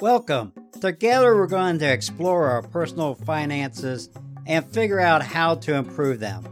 [0.00, 0.52] Welcome.
[0.80, 4.08] Together, we're going to explore our personal finances
[4.46, 6.44] and figure out how to improve them.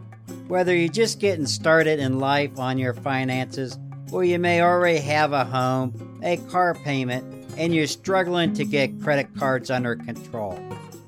[0.49, 3.79] Whether you're just getting started in life on your finances,
[4.11, 9.01] or you may already have a home, a car payment, and you're struggling to get
[9.01, 10.59] credit cards under control.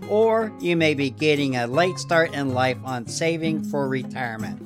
[0.09, 4.63] Or you may be getting a late start in life on saving for retirement.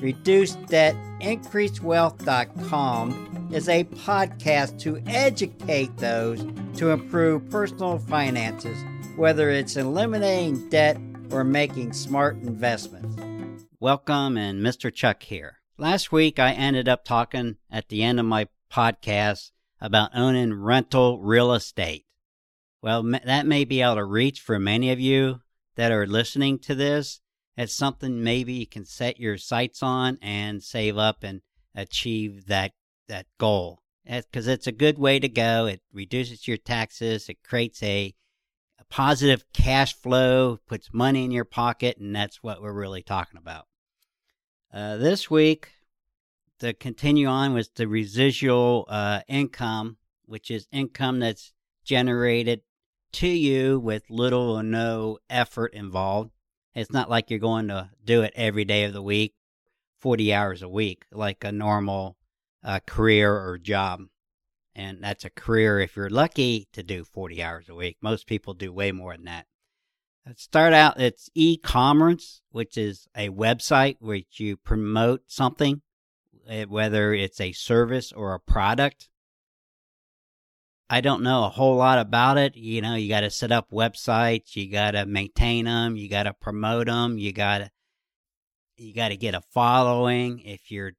[0.00, 6.44] Reduced Debt, IncreasedWealth.com is a podcast to educate those
[6.76, 8.76] to improve personal finances,
[9.14, 10.98] whether it's eliminating debt
[11.30, 13.16] or making smart investments.
[13.78, 14.92] Welcome, and Mr.
[14.92, 15.58] Chuck here.
[15.78, 21.20] Last week, I ended up talking at the end of my podcast about owning rental
[21.20, 22.06] real estate.
[22.82, 25.42] Well, that may be out of reach for many of you
[25.76, 27.20] that are listening to this.
[27.56, 31.40] It's something maybe you can set your sights on and save up and
[31.72, 32.72] achieve that
[33.08, 35.66] that goal because it's a good way to go.
[35.66, 37.28] It reduces your taxes.
[37.28, 38.14] It creates a,
[38.78, 43.38] a, positive cash flow, puts money in your pocket, and that's what we're really talking
[43.38, 43.66] about.
[44.72, 45.70] Uh, this week,
[46.58, 51.52] to continue on with the residual uh, income, which is income that's
[51.84, 52.62] generated
[53.12, 56.30] to you with little or no effort involved.
[56.74, 59.34] It's not like you're going to do it every day of the week,
[60.00, 62.16] 40 hours a week, like a normal
[62.64, 64.00] a career or job.
[64.74, 67.98] And that's a career if you're lucky to do 40 hours a week.
[68.00, 69.46] Most people do way more than that.
[70.26, 75.82] Let's start out, it's e commerce, which is a website which you promote something,
[76.48, 79.10] eh, whether it's a service or a product.
[80.88, 82.56] I don't know a whole lot about it.
[82.56, 86.22] You know, you got to set up websites, you got to maintain them, you got
[86.22, 87.70] to promote them, you got to
[88.76, 90.40] you got to get a following.
[90.40, 90.92] If you're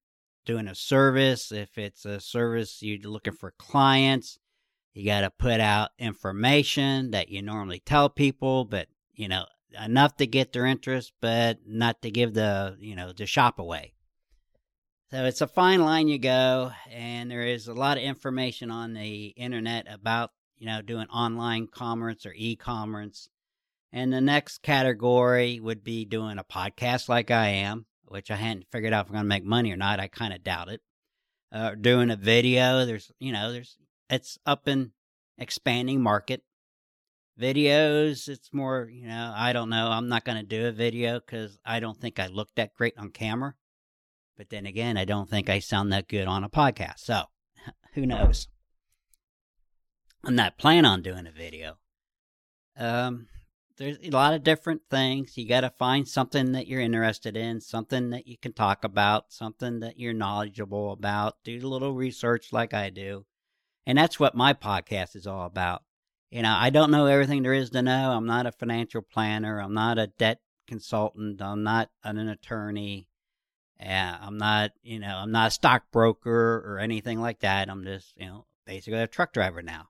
[0.46, 4.40] doing a service, if it's a service you're looking for clients,
[4.94, 9.46] you got to put out information that you normally tell people, but you know,
[9.84, 13.94] enough to get their interest, but not to give the, you know, the shop away.
[15.12, 18.94] So it's a fine line you go, and there is a lot of information on
[18.94, 23.30] the internet about, you know, doing online commerce or e commerce.
[23.94, 28.72] And the next category would be doing a podcast like I am which I hadn't
[28.72, 30.00] figured out if I'm going to make money or not.
[30.00, 30.82] I kind of doubt it.
[31.52, 33.78] Uh, doing a video, there's, you know, there's,
[34.10, 34.92] it's up in
[35.38, 36.42] expanding market.
[37.40, 39.90] Videos, it's more, you know, I don't know.
[39.90, 42.98] I'm not going to do a video because I don't think I look that great
[42.98, 43.56] on camera.
[44.38, 47.00] But then again, I don't think I sound that good on a podcast.
[47.00, 47.24] So
[47.96, 48.48] who knows?
[50.24, 51.80] I'm not planning on doing a video.
[52.78, 53.28] Um,
[53.78, 55.38] there's a lot of different things.
[55.38, 59.34] You got to find something that you're interested in, something that you can talk about,
[59.34, 61.36] something that you're knowledgeable about.
[61.44, 63.26] Do a little research like I do.
[63.86, 65.84] And that's what my podcast is all about.
[66.32, 68.12] You know, I don't know everything there is to know.
[68.12, 69.60] I'm not a financial planner.
[69.60, 71.42] I'm not a debt consultant.
[71.42, 73.08] I'm not an attorney.
[73.80, 77.70] Uh, I'm not, you know, I'm not a stockbroker or anything like that.
[77.70, 79.90] I'm just, you know, basically a truck driver now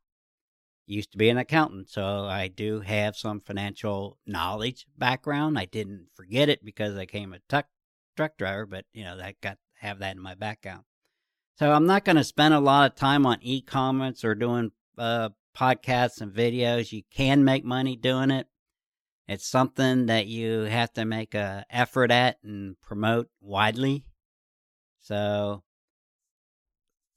[0.86, 5.58] used to be an accountant, so I do have some financial knowledge background.
[5.58, 7.68] I didn't forget it because I came a truck
[8.16, 10.84] truck driver, but you know, I got have that in my background.
[11.58, 15.30] So I'm not going to spend a lot of time on e-commerce or doing uh,
[15.56, 16.92] podcasts and videos.
[16.92, 18.48] You can make money doing it.
[19.28, 24.06] It's something that you have to make a effort at and promote widely.
[25.00, 25.64] So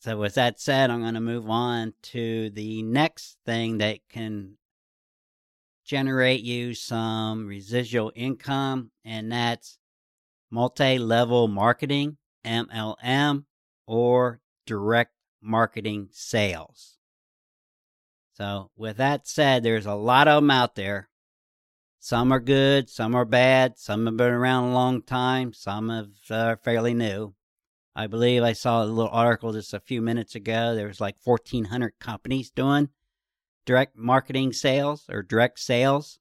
[0.00, 4.56] so, with that said, I'm going to move on to the next thing that can
[5.84, 9.78] generate you some residual income, and that's
[10.50, 13.44] multi level marketing, MLM,
[13.88, 16.98] or direct marketing sales.
[18.34, 21.08] So, with that said, there's a lot of them out there.
[21.98, 26.06] Some are good, some are bad, some have been around a long time, some are
[26.30, 27.34] uh, fairly new.
[27.98, 30.76] I believe I saw a little article just a few minutes ago.
[30.76, 32.90] There was like 1,400 companies doing
[33.66, 36.20] direct marketing sales or direct sales.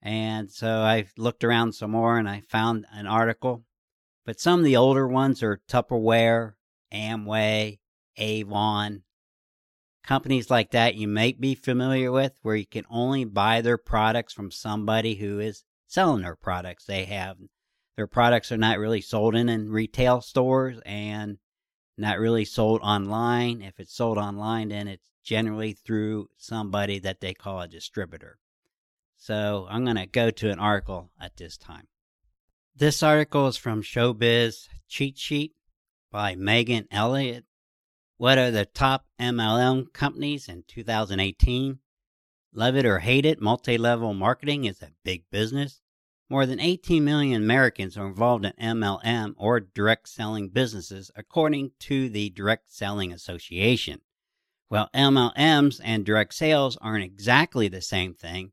[0.00, 3.64] And so I looked around some more and I found an article.
[4.24, 6.52] But some of the older ones are Tupperware,
[6.94, 7.80] Amway,
[8.16, 9.02] Avon,
[10.04, 14.32] companies like that you may be familiar with where you can only buy their products
[14.32, 16.84] from somebody who is selling their products.
[16.84, 17.38] They have
[17.96, 21.38] their products are not really sold in in retail stores and
[21.98, 23.62] not really sold online.
[23.62, 28.38] If it's sold online, then it's generally through somebody that they call a distributor.
[29.16, 31.86] So I'm going to go to an article at this time.
[32.74, 35.52] This article is from Showbiz Cheat Sheet
[36.10, 37.44] by Megan Elliott.
[38.16, 41.78] What are the top MLM companies in 2018?
[42.54, 45.80] Love it or hate it, multi level marketing is a big business.
[46.32, 52.08] More than 18 million Americans are involved in MLM or direct selling businesses, according to
[52.08, 54.00] the Direct Selling Association.
[54.68, 58.52] While MLMs and direct sales aren't exactly the same thing,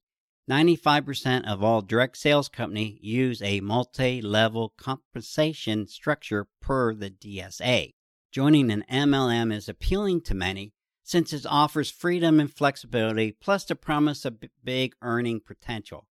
[0.51, 7.93] 95% of all direct sales companies use a multi level compensation structure per the DSA.
[8.29, 13.75] Joining an MLM is appealing to many since it offers freedom and flexibility plus the
[13.77, 16.09] promise of big earning potential.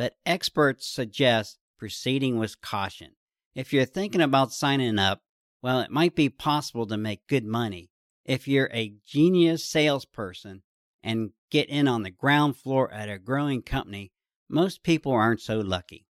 [0.00, 3.16] But experts suggest proceeding with caution.
[3.54, 5.20] If you're thinking about signing up,
[5.60, 7.90] well, it might be possible to make good money.
[8.24, 10.62] If you're a genius salesperson
[11.02, 14.10] and get in on the ground floor at a growing company,
[14.48, 16.06] most people aren't so lucky.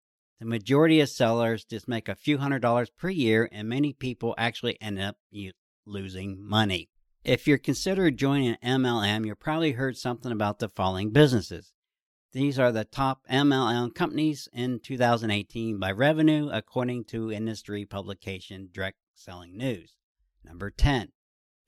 [0.40, 4.34] The majority of sellers just make a few hundred dollars per year, and many people
[4.38, 5.18] actually end up
[5.84, 6.88] losing money.
[7.22, 11.73] If you're considering joining an MLM, you've probably heard something about the following businesses.
[12.34, 18.98] These are the top MLM companies in 2018 by revenue, according to industry publication Direct
[19.14, 19.94] Selling News.
[20.44, 21.12] Number 10,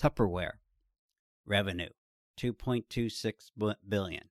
[0.03, 0.55] Tupperware.
[1.47, 1.91] Revenue
[2.37, 4.25] 2.26 billion.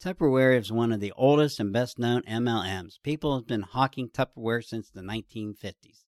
[0.00, 3.02] Tupperware is one of the oldest and best known MLMs.
[3.02, 6.04] People have been hawking Tupperware since the 1950s.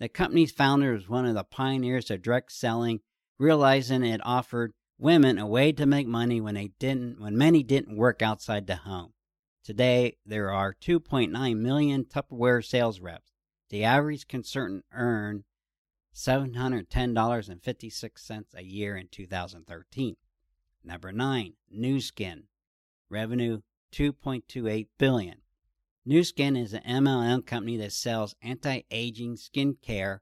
[0.00, 3.00] The company's founder was one of the pioneers of direct selling,
[3.38, 7.96] realizing it offered women a way to make money when they didn't when many didn't
[7.96, 9.12] work outside the home.
[9.64, 13.32] Today there are 2.9 million Tupperware sales reps.
[13.68, 15.42] The average concern earned
[16.14, 20.14] $710.56 a year in 2013.
[20.84, 22.44] Number 9, Nu Skin.
[23.10, 23.62] Revenue
[23.92, 25.38] 2.28 billion.
[26.04, 30.20] Nu Skin is an MLM company that sells anti-aging skincare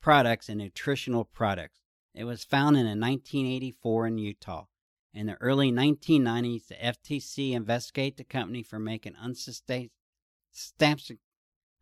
[0.00, 1.81] products and nutritional products.
[2.14, 4.66] It was founded in 1984 in Utah.
[5.14, 9.16] In the early 1990s, the FTC investigated the company for making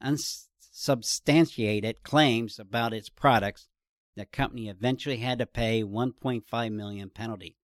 [0.01, 3.69] unsubstantiated claims about its products.
[4.17, 7.57] The company eventually had to pay 1.5 million penalty.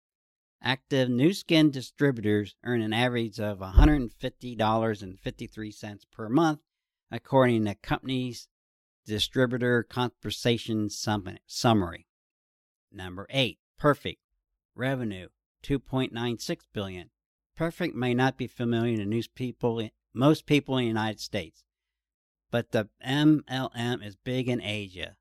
[0.62, 6.60] Active Nu Skin distributors earn an average of $150.53 per month,
[7.10, 8.48] according to the company's
[9.04, 12.06] distributor compensation summary.
[12.96, 14.20] Number 8, Perfect.
[14.74, 15.28] Revenue
[15.62, 17.10] 2.96 billion.
[17.56, 21.64] Perfect may not be familiar to people, most people in the United States,
[22.50, 25.16] but the MLM is big in Asia.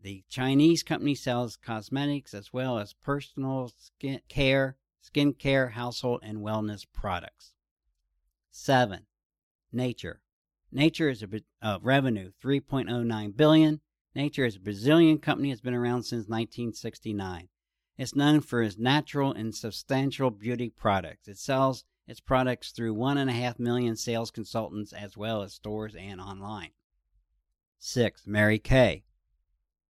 [0.00, 6.38] The Chinese company sells cosmetics as well as personal skin care, skin care, household, and
[6.38, 7.54] wellness products.
[8.50, 9.06] 7.
[9.72, 10.16] Natura.
[10.70, 11.28] Natura is a
[11.62, 13.80] uh, revenue 3.09 billion.
[14.16, 17.48] Natura is a Brazilian company that's been around since 1969.
[17.98, 21.26] It's known for its natural and substantial beauty products.
[21.26, 25.54] It sells its products through one and a half million sales consultants as well as
[25.54, 26.70] stores and online.
[27.80, 28.26] 6.
[28.26, 29.04] Mary Kay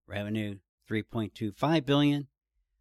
[0.06, 0.58] revenue
[0.90, 2.28] 3.25 billion.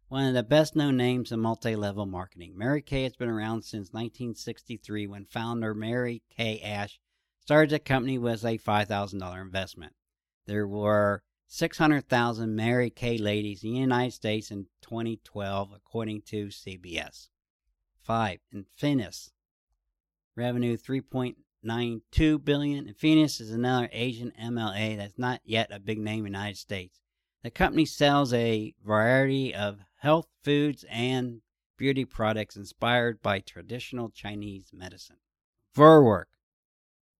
[0.08, 2.56] One of the best known names in multi-level marketing.
[2.56, 6.98] Mary Kay has been around since 1963 when founder Mary Kay Ash
[7.40, 9.94] started the company with a $5,000 investment.
[10.46, 11.22] There were
[11.54, 17.28] 600,000 Mary Kay ladies in the United States in 2012, according to CBS.
[18.02, 18.40] 5.
[18.52, 19.30] Infinitus.
[20.34, 22.88] Revenue 3.92 billion.
[22.88, 27.00] Infinitus is another Asian MLM that's not yet a big name in the United States.
[27.44, 31.40] The company sells a variety of health foods and
[31.78, 35.18] beauty products inspired by traditional Chinese medicine.
[35.76, 36.24] Vorwerk.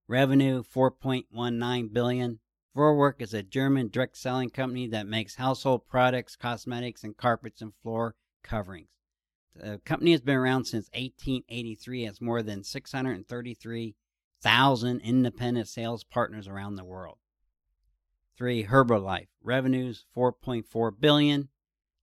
[0.08, 2.40] Revenue 4.19 billion.
[2.76, 7.72] Vorwerk is a German direct selling company that makes household products, cosmetics, and carpets and
[7.82, 8.88] floor coverings.
[9.54, 16.48] The company has been around since 1883 and has more than 633,000 independent sales partners
[16.48, 17.18] around the world.
[18.36, 19.28] Three, Herbalife.
[19.40, 21.50] Revenues 4.4 billion.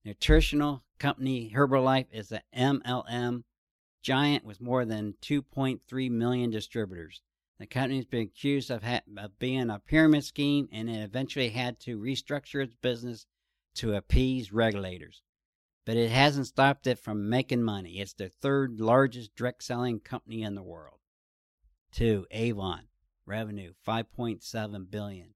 [0.05, 3.43] Nutritional company Herbalife is an MLM
[4.01, 7.21] giant with more than 2.3 million distributors.
[7.61, 11.49] The company has been accused of, ha- of being a pyramid scheme and it eventually
[11.49, 13.27] had to restructure its business
[13.75, 15.21] to appease regulators.
[15.85, 17.99] But it hasn't stopped it from making money.
[17.99, 21.01] It's the third largest direct selling company in the world.
[21.91, 22.25] 2.
[22.31, 22.87] Avon.
[23.27, 25.35] Revenue 5.7 billion.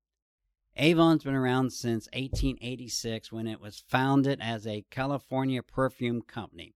[0.77, 6.73] Avon's been around since 1886 when it was founded as a California perfume company.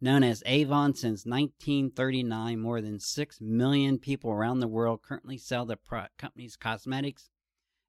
[0.00, 5.66] Known as Avon since 1939, more than 6 million people around the world currently sell
[5.66, 7.30] the pro- company's cosmetics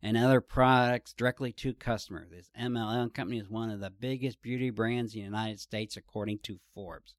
[0.01, 2.32] and other products directly to customers.
[2.32, 6.39] This MLM company is one of the biggest beauty brands in the United States, according
[6.39, 7.13] to Forbes.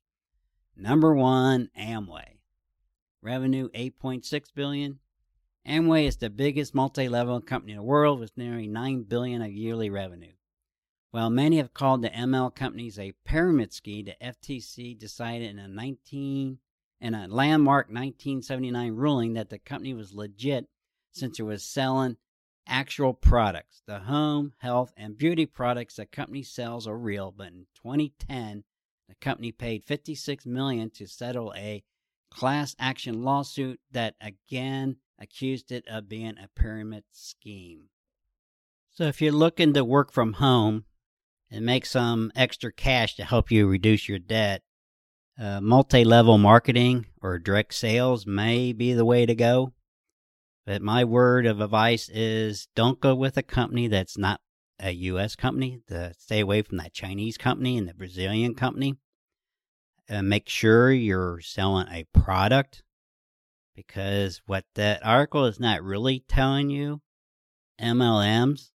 [0.77, 2.39] Number one, Amway.
[3.23, 4.99] Revenue 8.6 billion.
[5.65, 9.91] Amway is the biggest multi-level company in the world with nearly 9 billion of yearly
[9.91, 10.33] revenue.
[11.13, 15.67] While many have called the ML companies a pyramid scheme, the FTC decided in a
[15.67, 16.59] 19
[17.01, 20.69] in a landmark 1979 ruling that the company was legit
[21.11, 22.17] since it was selling
[22.65, 23.83] actual products.
[23.87, 28.63] The home, health, and beauty products the company sells are real, but in 2010,
[29.09, 31.83] the company paid 56 million to settle a
[32.31, 37.89] class action lawsuit that again accused it of being a pyramid scheme.
[38.93, 40.85] So if you're looking to work from home
[41.51, 44.63] and make some extra cash to help you reduce your debt,
[45.39, 49.73] uh, multi-level marketing or direct sales may be the way to go.
[50.67, 54.41] But my word of advice is don't go with a company that's not
[54.79, 55.37] a U.S.
[55.37, 55.81] company.
[55.89, 58.97] To stay away from that Chinese company and the Brazilian company.
[60.09, 62.83] Uh, make sure you're selling a product
[63.77, 67.01] because what that article is not really telling you,
[67.81, 68.71] MLMs,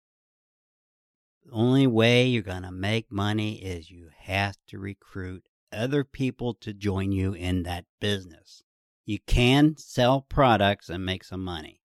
[1.43, 6.53] the only way you're going to make money is you have to recruit other people
[6.55, 8.63] to join you in that business.
[9.05, 11.81] You can sell products and make some money.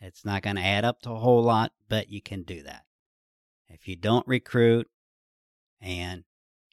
[0.00, 2.84] It's not going to add up to a whole lot, but you can do that.
[3.68, 4.88] If you don't recruit
[5.80, 6.24] and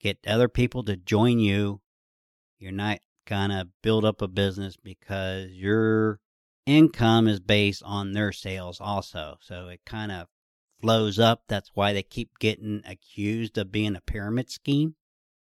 [0.02, 1.82] get other people to join you,
[2.58, 6.20] you're not going to build up a business because your
[6.66, 9.38] income is based on their sales also.
[9.42, 10.28] So it kind of
[10.86, 11.42] flows up.
[11.48, 14.94] That's why they keep getting accused of being a pyramid scheme.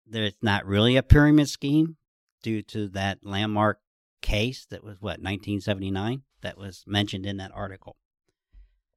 [0.06, 1.98] There's not really a pyramid scheme
[2.42, 3.80] due to that landmark
[4.22, 7.98] case that was what 1979 that was mentioned in that article.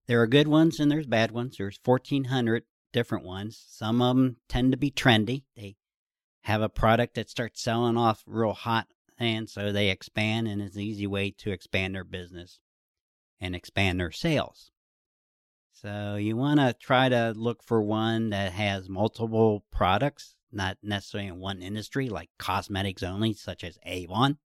[0.08, 1.58] There are good ones and there's bad ones.
[1.58, 2.64] There's 1400
[2.94, 3.62] different ones.
[3.68, 5.44] Some of them tend to be trendy.
[5.58, 5.76] They
[6.44, 8.88] have a product that starts selling off real hot
[9.20, 12.62] and so they expand and it's an easy way to expand their business
[13.42, 14.72] and expand their sales.
[15.82, 21.28] So you want to try to look for one that has multiple products, not necessarily
[21.28, 24.40] in one industry, like cosmetics only, such as Avon.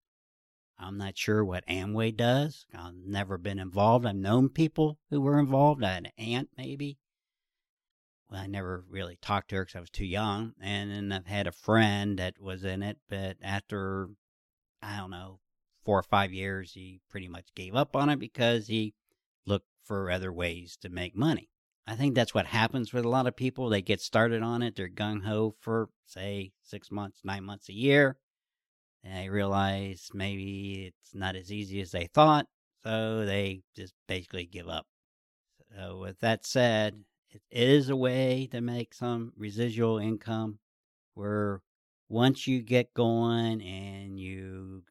[0.78, 2.66] I'm not sure what Amway does.
[2.74, 4.04] I've never been involved.
[4.04, 5.82] I've known people who were involved.
[5.82, 6.98] I had an aunt, maybe.
[8.30, 10.52] Well, I never really talked to her because I was too young.
[10.60, 14.10] And then I've had a friend that was in it, but after,
[14.82, 15.38] I don't know,
[15.82, 18.92] four or five years, he pretty much gave up on it because he
[19.84, 21.48] for other ways to make money.
[21.86, 23.68] I think that's what happens with a lot of people.
[23.68, 27.74] They get started on it, they're gung ho for, say, six months, nine months, a
[27.74, 28.16] year.
[29.02, 32.46] And they realize maybe it's not as easy as they thought,
[32.84, 34.86] so they just basically give up.
[35.76, 40.58] So, with that said, it is a way to make some residual income
[41.14, 41.62] where
[42.08, 44.84] once you get going and you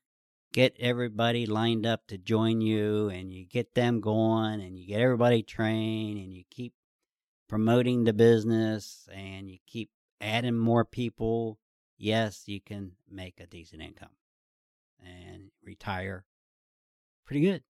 [0.53, 5.01] get everybody lined up to join you and you get them going and you get
[5.01, 6.73] everybody trained and you keep
[7.47, 9.89] promoting the business and you keep
[10.19, 11.57] adding more people,
[11.97, 14.15] yes, you can make a decent income
[15.03, 16.25] and retire
[17.25, 17.63] pretty good.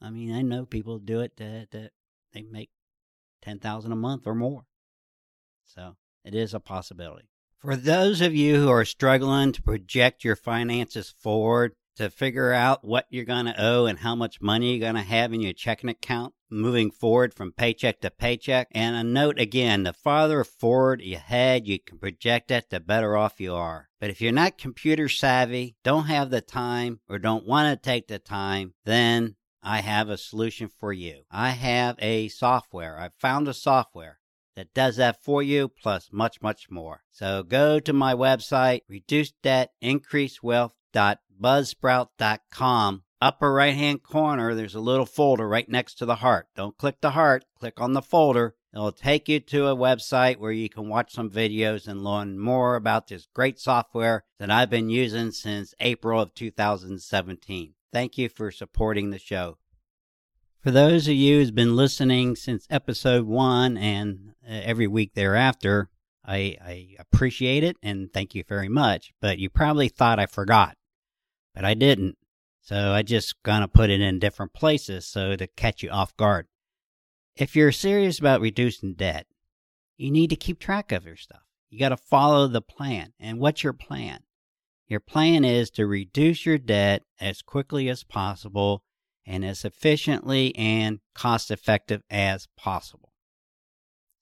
[0.00, 1.92] I mean, I know people do it that, that
[2.32, 2.70] they make
[3.42, 4.66] 10,000 a month or more.
[5.64, 7.28] So it is a possibility.
[7.58, 12.84] For those of you who are struggling to project your finances forward, to figure out
[12.84, 15.52] what you're going to owe and how much money you're going to have in your
[15.52, 18.68] checking account moving forward from paycheck to paycheck.
[18.72, 23.40] And a note again, the farther forward ahead you can project it, the better off
[23.40, 23.88] you are.
[24.00, 28.08] But if you're not computer savvy, don't have the time, or don't want to take
[28.08, 31.22] the time, then I have a solution for you.
[31.30, 32.98] I have a software.
[32.98, 34.20] I've found a software
[34.54, 37.02] that does that for you, plus much, much more.
[37.10, 40.74] So go to my website, reduce debt, increase wealth
[41.40, 43.02] buzzsprout.com.
[43.20, 46.48] Upper right hand corner, there's a little folder right next to the heart.
[46.54, 48.54] Don't click the heart, click on the folder.
[48.74, 52.76] It'll take you to a website where you can watch some videos and learn more
[52.76, 57.72] about this great software that I've been using since April of 2017.
[57.90, 59.56] Thank you for supporting the show.
[60.60, 65.88] For those of you who's been listening since episode one and uh, every week thereafter,
[66.22, 69.14] I, I appreciate it and thank you very much.
[69.22, 70.76] But you probably thought I forgot
[71.56, 72.16] but I didn't.
[72.60, 76.46] So I just gonna put it in different places so to catch you off guard.
[77.34, 79.26] If you're serious about reducing debt,
[79.96, 81.42] you need to keep track of your stuff.
[81.70, 83.12] You got to follow the plan.
[83.18, 84.20] And what's your plan?
[84.86, 88.82] Your plan is to reduce your debt as quickly as possible
[89.26, 93.12] and as efficiently and cost effective as possible.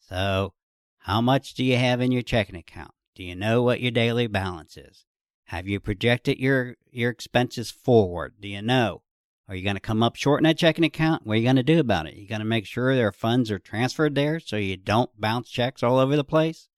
[0.01, 0.55] So,
[0.99, 2.93] how much do you have in your checking account?
[3.15, 5.05] Do you know what your daily balance is?
[5.47, 8.35] Have you projected your, your expenses forward?
[8.41, 9.03] Do you know?
[9.47, 11.27] Are you going to come up short in that checking account?
[11.27, 12.15] What are you going to do about it?
[12.15, 15.83] You going to make sure their funds are transferred there so you don't bounce checks
[15.83, 16.69] all over the place?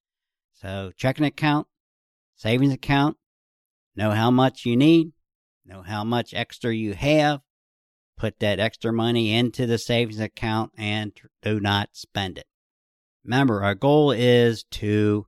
[0.53, 1.69] So, checking account,
[2.35, 3.19] savings account,
[3.95, 5.13] know how much you need,
[5.65, 7.41] know how much extra you have,
[8.17, 12.47] put that extra money into the savings account and do not spend it.
[13.25, 15.27] Remember, our goal is to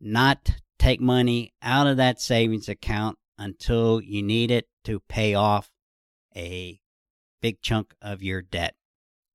[0.00, 5.70] not take money out of that savings account until you need it to pay off
[6.36, 6.80] a
[7.40, 8.74] big chunk of your debt.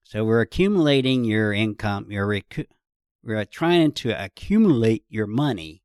[0.04, 2.68] So we're accumulating your income, you're recu-
[3.24, 5.82] we're trying to accumulate your money.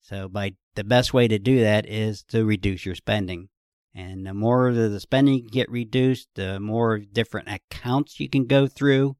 [0.00, 3.48] So by the best way to do that is to reduce your spending.
[3.94, 9.16] And the more the spending get reduced, the more different accounts you can go through.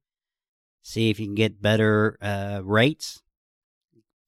[0.82, 3.22] See if you can get better uh, rates,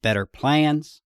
[0.01, 1.01] better plans.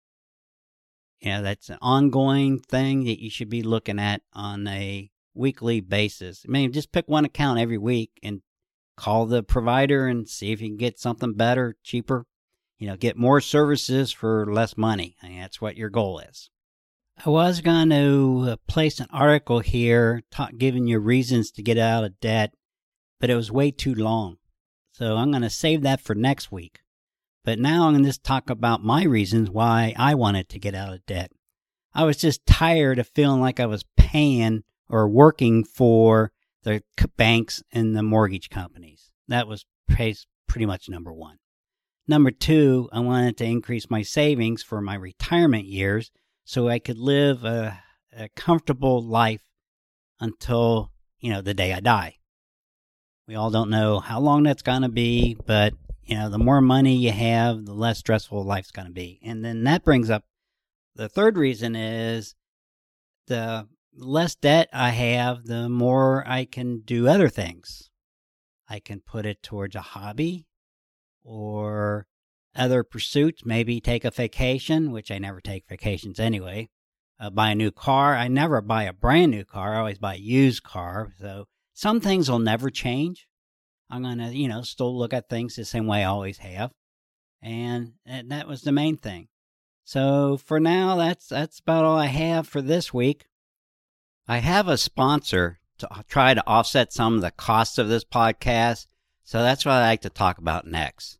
[1.20, 5.80] You know, that's an ongoing thing that you should be looking at on a weekly
[5.80, 6.46] basis.
[6.48, 8.42] I mean, just pick one account every week and
[8.98, 12.26] call the provider and see if you can get something better, cheaper.
[12.80, 15.16] You know, get more services for less money.
[15.22, 16.50] I mean, that's what your goal is.
[17.24, 20.24] I was going to uh, place an article here
[20.58, 22.56] giving you reasons to get out of debt,
[23.20, 24.38] but it was way too long.
[24.94, 26.80] So I'm going to save that for next week.
[27.44, 30.76] But now I'm going to just talk about my reasons why I wanted to get
[30.76, 31.32] out of debt.
[31.94, 36.32] I was just tired of feeling like I was paying or working for
[36.64, 36.84] the
[37.18, 39.12] banks and the mortgage companies.
[39.28, 41.38] That was pretty much number one.
[42.08, 46.12] Number two, I wanted to increase my savings for my retirement years
[46.44, 47.80] so I could live a,
[48.16, 49.44] a comfortable life
[50.20, 52.18] until, you know, the day I die.
[53.28, 56.62] We all don't know how long that's going to be, but, you know, the more
[56.62, 59.20] money you have, the less stressful life's going to be.
[59.24, 60.26] And then that brings up
[60.96, 62.36] the third reason is
[63.28, 67.90] the less debt I have, the more I can do other things.
[68.68, 70.48] I can put it towards a hobby
[71.24, 72.08] or
[72.56, 76.70] other pursuits, maybe take a vacation, which I never take vacations anyway.
[77.20, 78.16] Uh, buy a new car.
[78.16, 79.76] I never buy a brand new car.
[79.76, 81.12] I always buy a used car.
[81.20, 83.28] So some things will never change.
[83.92, 86.72] I'm going to, you know, still look at things the same way I always have.
[87.42, 89.28] And, and that was the main thing.
[89.84, 93.26] So for now, that's, that's about all I have for this week.
[94.28, 98.06] I have a sponsor to uh, try to offset some of the costs of this
[98.06, 98.88] podcast.
[99.24, 101.18] So that's what I like to talk about next.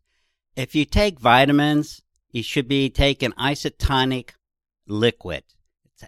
[0.56, 4.30] If you take vitamins, you should be taking isotonic
[4.86, 5.44] liquid.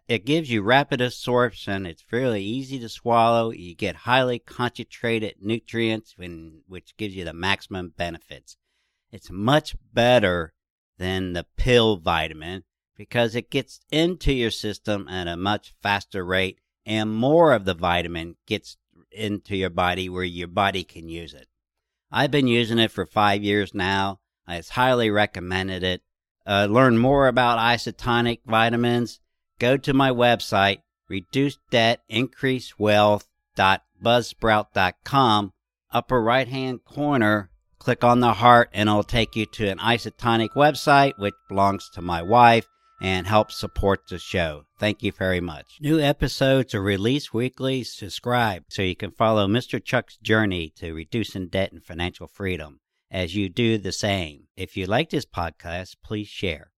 [0.08, 1.86] It gives you rapid absorption.
[1.86, 3.50] It's fairly easy to swallow.
[3.50, 6.14] You get highly concentrated nutrients,
[6.66, 8.56] which gives you the maximum benefits.
[9.10, 10.52] It's much better
[10.98, 12.64] than the pill vitamin
[12.96, 17.74] because it gets into your system at a much faster rate and more of the
[17.74, 18.76] vitamin gets
[19.10, 21.48] into your body where your body can use it.
[22.10, 24.20] I've been using it for five years now.
[24.46, 26.02] I highly recommended it.
[26.46, 29.20] Uh, learn more about isotonic vitamins.
[29.58, 33.28] Go to my website, reduce debt, increase wealth.
[33.56, 35.52] Buzzsprout.com.
[35.92, 40.50] Upper right hand corner, click on the heart, and it'll take you to an isotonic
[40.56, 42.66] website, which belongs to my wife
[43.00, 44.64] and helps support the show.
[44.78, 45.78] Thank you very much.
[45.80, 47.84] New episodes are released weekly.
[47.84, 49.82] Subscribe so you can follow Mr.
[49.82, 54.48] Chuck's journey to reducing debt and financial freedom as you do the same.
[54.56, 56.72] If you like this podcast, please share.